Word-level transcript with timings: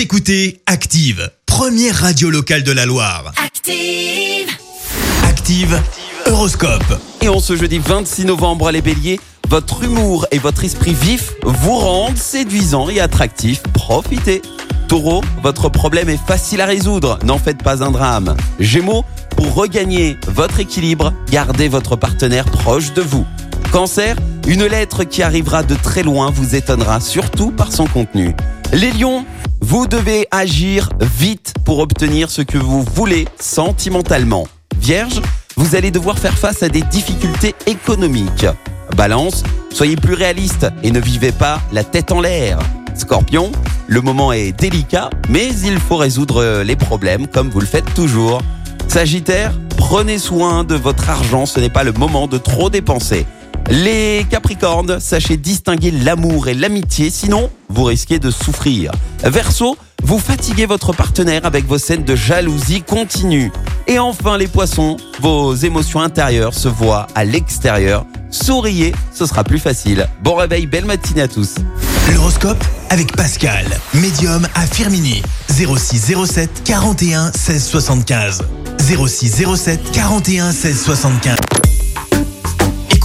Vous 0.00 0.04
écoutez 0.04 0.62
Active, 0.64 1.30
première 1.44 1.94
radio 1.94 2.30
locale 2.30 2.62
de 2.62 2.72
la 2.72 2.86
Loire. 2.86 3.34
Active. 3.36 4.48
Active, 5.24 5.78
Horoscope. 6.24 6.98
Et 7.20 7.28
en 7.28 7.38
ce 7.38 7.54
jeudi 7.54 7.78
26 7.78 8.24
novembre, 8.24 8.70
les 8.70 8.80
béliers, 8.80 9.20
votre 9.50 9.84
humour 9.84 10.26
et 10.30 10.38
votre 10.38 10.64
esprit 10.64 10.94
vif 10.94 11.34
vous 11.42 11.76
rendent 11.76 12.16
séduisants 12.16 12.88
et 12.88 12.98
attractifs. 12.98 13.62
Profitez. 13.74 14.40
Taureau, 14.88 15.20
votre 15.42 15.68
problème 15.68 16.08
est 16.08 16.26
facile 16.26 16.62
à 16.62 16.66
résoudre. 16.66 17.18
N'en 17.22 17.38
faites 17.38 17.62
pas 17.62 17.84
un 17.84 17.90
drame. 17.90 18.34
Gémeaux, 18.58 19.04
pour 19.36 19.52
regagner 19.52 20.16
votre 20.28 20.60
équilibre, 20.60 21.12
gardez 21.30 21.68
votre 21.68 21.96
partenaire 21.96 22.46
proche 22.46 22.94
de 22.94 23.02
vous. 23.02 23.26
Cancer, 23.70 24.16
une 24.48 24.64
lettre 24.64 25.04
qui 25.04 25.22
arrivera 25.22 25.62
de 25.62 25.74
très 25.74 26.02
loin 26.02 26.30
vous 26.30 26.54
étonnera, 26.54 27.00
surtout 27.00 27.50
par 27.50 27.70
son 27.70 27.84
contenu. 27.84 28.34
Les 28.72 28.92
lions, 28.92 29.26
vous 29.70 29.86
devez 29.86 30.26
agir 30.32 30.88
vite 31.00 31.54
pour 31.64 31.78
obtenir 31.78 32.28
ce 32.28 32.42
que 32.42 32.58
vous 32.58 32.82
voulez 32.82 33.28
sentimentalement. 33.38 34.48
Vierge, 34.76 35.22
vous 35.54 35.76
allez 35.76 35.92
devoir 35.92 36.18
faire 36.18 36.36
face 36.36 36.64
à 36.64 36.68
des 36.68 36.82
difficultés 36.82 37.54
économiques. 37.66 38.46
Balance, 38.96 39.44
soyez 39.72 39.94
plus 39.94 40.14
réaliste 40.14 40.66
et 40.82 40.90
ne 40.90 40.98
vivez 40.98 41.30
pas 41.30 41.60
la 41.70 41.84
tête 41.84 42.10
en 42.10 42.20
l'air. 42.20 42.58
Scorpion, 42.96 43.52
le 43.86 44.00
moment 44.00 44.32
est 44.32 44.50
délicat, 44.50 45.08
mais 45.28 45.46
il 45.62 45.78
faut 45.78 45.98
résoudre 45.98 46.62
les 46.62 46.74
problèmes 46.74 47.28
comme 47.28 47.48
vous 47.48 47.60
le 47.60 47.66
faites 47.66 47.94
toujours. 47.94 48.42
Sagittaire, 48.88 49.52
prenez 49.76 50.18
soin 50.18 50.64
de 50.64 50.74
votre 50.74 51.08
argent, 51.10 51.46
ce 51.46 51.60
n'est 51.60 51.70
pas 51.70 51.84
le 51.84 51.92
moment 51.92 52.26
de 52.26 52.38
trop 52.38 52.70
dépenser. 52.70 53.24
Les 53.70 54.26
Capricornes, 54.28 54.98
sachez 54.98 55.36
distinguer 55.36 55.92
l'amour 55.92 56.48
et 56.48 56.54
l'amitié, 56.54 57.08
sinon 57.08 57.50
vous 57.68 57.84
risquez 57.84 58.18
de 58.18 58.32
souffrir. 58.32 58.90
Verseau, 59.22 59.76
vous 60.02 60.18
fatiguez 60.18 60.66
votre 60.66 60.92
partenaire 60.92 61.44
avec 61.44 61.66
vos 61.66 61.78
scènes 61.78 62.02
de 62.02 62.16
jalousie 62.16 62.82
continue. 62.82 63.52
Et 63.86 64.00
enfin 64.00 64.38
les 64.38 64.48
Poissons, 64.48 64.96
vos 65.20 65.54
émotions 65.54 66.00
intérieures 66.00 66.52
se 66.52 66.66
voient 66.66 67.06
à 67.14 67.24
l'extérieur. 67.24 68.06
Souriez, 68.30 68.92
ce 69.14 69.24
sera 69.24 69.44
plus 69.44 69.60
facile. 69.60 70.08
Bon 70.24 70.34
réveil, 70.34 70.66
belle 70.66 70.84
matinée 70.84 71.22
à 71.22 71.28
tous. 71.28 71.54
L'horoscope 72.12 72.62
avec 72.88 73.14
Pascal, 73.16 73.66
médium 73.94 74.48
à 74.56 74.66
Firmini. 74.66 75.22
06 75.48 76.12
07 76.26 76.62
41 76.64 77.30
16 77.32 77.64
75. 77.64 78.42
06 78.80 79.44
07 79.56 79.92
41 79.92 80.50
16 80.50 80.82
75. 80.82 81.36